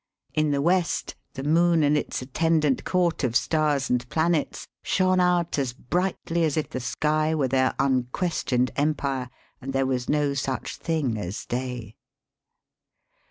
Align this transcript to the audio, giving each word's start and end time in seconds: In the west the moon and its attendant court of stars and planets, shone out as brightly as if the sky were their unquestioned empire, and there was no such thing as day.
In 0.33 0.49
the 0.49 0.63
west 0.63 1.13
the 1.35 1.43
moon 1.43 1.83
and 1.83 1.95
its 1.95 2.23
attendant 2.23 2.83
court 2.83 3.23
of 3.23 3.35
stars 3.35 3.87
and 3.87 4.09
planets, 4.09 4.67
shone 4.81 5.19
out 5.19 5.59
as 5.59 5.73
brightly 5.73 6.43
as 6.43 6.57
if 6.57 6.71
the 6.71 6.79
sky 6.79 7.35
were 7.35 7.47
their 7.47 7.75
unquestioned 7.77 8.71
empire, 8.75 9.29
and 9.61 9.73
there 9.73 9.85
was 9.85 10.09
no 10.09 10.33
such 10.33 10.77
thing 10.77 11.19
as 11.19 11.45
day. 11.45 11.97